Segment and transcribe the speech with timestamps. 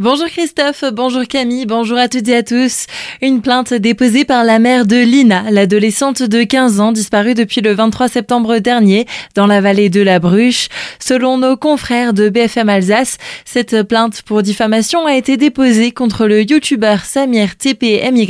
[0.00, 2.86] Bonjour Christophe, bonjour Camille, bonjour à toutes et à tous.
[3.20, 7.72] Une plainte déposée par la mère de Lina, l'adolescente de 15 ans disparue depuis le
[7.72, 10.68] 23 septembre dernier dans la vallée de la Bruche.
[11.00, 16.48] Selon nos confrères de BFM Alsace, cette plainte pour diffamation a été déposée contre le
[16.48, 18.28] youtubeur Samir TPMY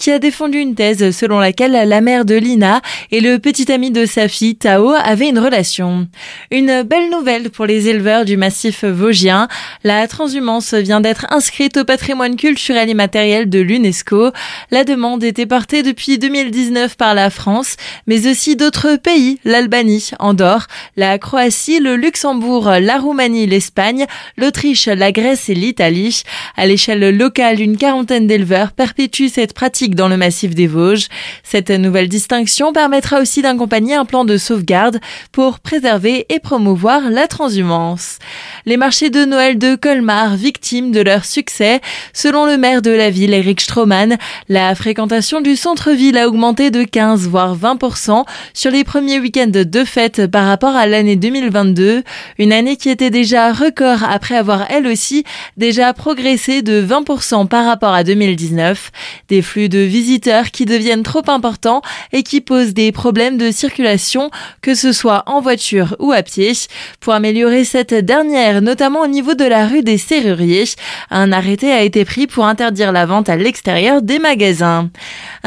[0.00, 2.80] qui a défendu une thèse selon laquelle la mère de Lina
[3.12, 6.08] et le petit ami de sa fille Tao avaient une relation.
[6.50, 9.46] Une belle nouvelle pour les éleveurs du massif vosgien.
[9.84, 14.30] La transhumance vient d'être inscrite au patrimoine culturel et matériel de l'UNESCO.
[14.70, 20.66] La demande était portée depuis 2019 par la France, mais aussi d'autres pays, l'Albanie, Andorre,
[20.96, 24.06] la Croatie, le Luxembourg, la Roumanie, l'Espagne,
[24.36, 26.22] l'Autriche, la Grèce et l'Italie.
[26.56, 31.08] À l'échelle locale, une quarantaine d'éleveurs perpétuent cette pratique dans le massif des Vosges.
[31.42, 35.00] Cette nouvelle distinction permettra aussi d'accompagner un plan de sauvegarde
[35.32, 38.18] pour préserver et promouvoir la transhumance.
[38.64, 41.80] Les marchés de Noël de Colmar, victimes de leur succès.
[42.12, 44.16] Selon le maire de la ville, Eric Stroman,
[44.48, 49.84] la fréquentation du centre-ville a augmenté de 15 voire 20% sur les premiers week-ends de
[49.84, 52.02] fête par rapport à l'année 2022,
[52.38, 55.24] une année qui était déjà record après avoir elle aussi
[55.56, 58.90] déjà progressé de 20% par rapport à 2019.
[59.28, 64.30] Des flux de visiteurs qui deviennent trop importants et qui posent des problèmes de circulation,
[64.62, 66.52] que ce soit en voiture ou à pied.
[67.00, 70.75] Pour améliorer cette dernière, notamment au niveau de la rue des Serruriers,
[71.10, 74.90] un arrêté a été pris pour interdire la vente à l'extérieur des magasins.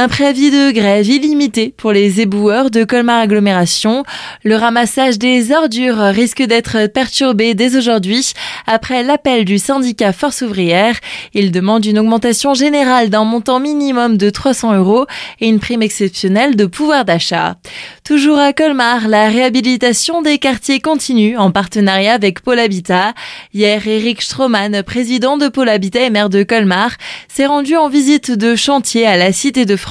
[0.02, 4.06] Un préavis de grève illimité pour les éboueurs de Colmar Agglomération.
[4.46, 8.32] Le ramassage des ordures risque d'être perturbé dès aujourd'hui
[8.66, 10.96] après l'appel du syndicat Force ouvrière.
[11.34, 15.06] Il demande une augmentation générale d'un montant minimum de 300 euros
[15.42, 17.58] et une prime exceptionnelle de pouvoir d'achat.
[18.06, 23.14] Toujours à Colmar, la réhabilitation des quartiers continue en partenariat avec Pôle Habitat.
[23.54, 26.92] Hier, Eric Stroman, président de Pôle Habitat et maire de Colmar,
[27.28, 29.89] s'est rendu en visite de chantier à la Cité de France,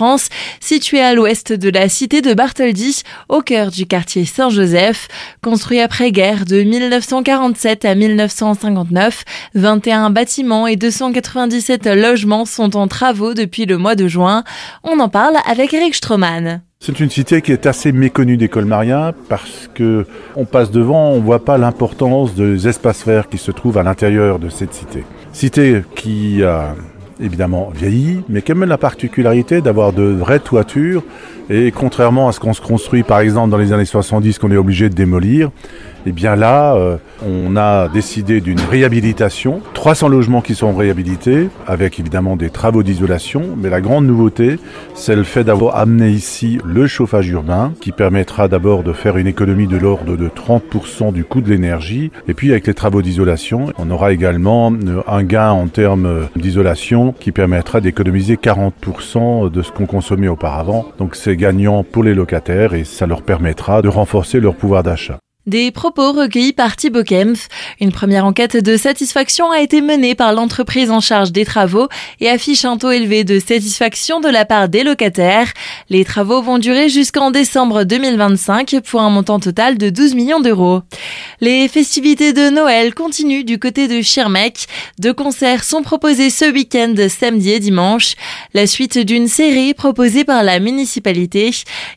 [0.61, 5.09] située à l'ouest de la cité de Bartholdi, au cœur du quartier Saint-Joseph.
[5.43, 9.25] Construit après-guerre de 1947 à 1959,
[9.55, 14.45] 21 bâtiments et 297 logements sont en travaux depuis le mois de juin.
[14.85, 16.63] On en parle avec Eric Stroman.
[16.81, 20.07] C'est une cité qui est assez méconnue des Colmariens parce que
[20.37, 24.39] on passe devant, on voit pas l'importance des espaces verts qui se trouvent à l'intérieur
[24.39, 25.05] de cette cité.
[25.33, 26.77] Cité qui a
[27.21, 31.03] évidemment vieilli, mais qui a même la particularité d'avoir de vraies toitures.
[31.51, 34.57] Et contrairement à ce qu'on se construit par exemple dans les années 70 qu'on est
[34.57, 35.51] obligé de démolir,
[36.09, 39.61] et eh bien là, euh, on a décidé d'une réhabilitation.
[39.75, 43.43] 300 logements qui sont réhabilités, avec évidemment des travaux d'isolation.
[43.59, 44.59] Mais la grande nouveauté,
[44.95, 49.27] c'est le fait d'avoir amené ici le chauffage urbain, qui permettra d'abord de faire une
[49.27, 52.11] économie de l'ordre de 30% du coût de l'énergie.
[52.27, 57.13] Et puis avec les travaux d'isolation, on aura également euh, un gain en termes d'isolation
[57.21, 60.87] qui permettra d'économiser 40% de ce qu'on consommait auparavant.
[60.97, 65.19] Donc c'est gagnant pour les locataires et ça leur permettra de renforcer leur pouvoir d'achat.
[65.49, 67.49] Des propos recueillis par Thibaut Kempf.
[67.81, 71.89] Une première enquête de satisfaction a été menée par l'entreprise en charge des travaux
[72.21, 75.51] et affiche un taux élevé de satisfaction de la part des locataires.
[75.89, 80.83] Les travaux vont durer jusqu'en décembre 2025 pour un montant total de 12 millions d'euros.
[81.41, 84.67] Les festivités de Noël continuent du côté de Schirmeck.
[84.99, 88.15] Deux concerts sont proposés ce week-end, samedi et dimanche.
[88.55, 91.53] La suite d'une série proposée par la municipalité.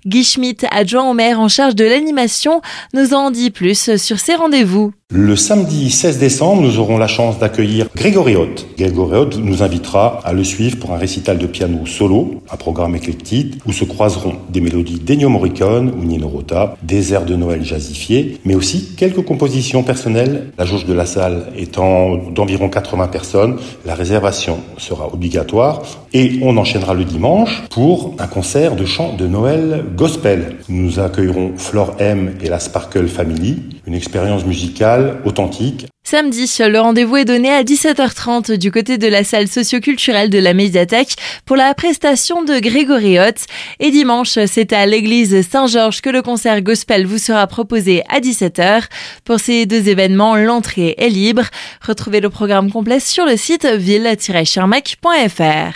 [0.05, 2.61] Guy Schmidt, adjoint au maire en charge de l'animation,
[2.93, 4.93] nous en dit plus sur ces rendez-vous.
[5.13, 8.65] Le samedi 16 décembre, nous aurons la chance d'accueillir Grégory Hoth.
[8.77, 12.95] Grégory Hoth nous invitera à le suivre pour un récital de piano solo, un programme
[12.95, 17.61] éclectique où se croiseront des mélodies d'Ennio Morricone ou Nino Rota, des airs de Noël
[17.65, 20.51] jazzifiés, mais aussi quelques compositions personnelles.
[20.57, 25.81] La jauge de la salle étant d'environ 80 personnes, la réservation sera obligatoire
[26.13, 30.55] et on enchaînera le dimanche pour un concert de chant de Noël gospel.
[30.69, 35.87] Nous accueillerons Flore M et la Sparkle Family, une expérience musicale authentique.
[36.03, 40.53] Samedi, le rendez-vous est donné à 17h30 du côté de la salle socioculturelle de la
[40.53, 41.15] médiathèque
[41.45, 43.45] pour la prestation de Grégory Hotz.
[43.79, 48.83] Et dimanche, c'est à l'église Saint-Georges que le concert gospel vous sera proposé à 17h.
[49.23, 51.45] Pour ces deux événements, l'entrée est libre.
[51.85, 55.69] Retrouvez le programme complet sur le site ville-charmac.fr.